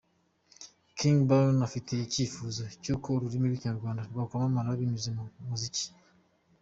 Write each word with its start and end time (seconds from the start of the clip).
King 0.97 1.17
Bayo 1.29 1.49
afite 1.67 1.91
icyifuzo 2.05 2.61
cy’uko 2.81 3.07
ururimi 3.11 3.45
rw’ikinyarwanda 3.47 4.01
rwakwamamara 4.09 4.79
binyuze 4.79 5.09
mu 5.17 5.23
muziki…. 5.47 5.85